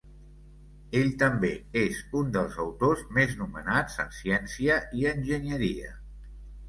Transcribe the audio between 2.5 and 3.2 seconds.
autors